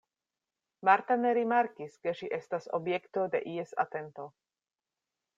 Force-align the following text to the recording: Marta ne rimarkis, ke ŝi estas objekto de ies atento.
Marta 0.87 1.17
ne 1.25 1.33
rimarkis, 1.37 1.99
ke 2.07 2.13
ŝi 2.21 2.29
estas 2.37 2.65
objekto 2.77 3.25
de 3.35 3.43
ies 3.57 3.75
atento. 3.85 4.27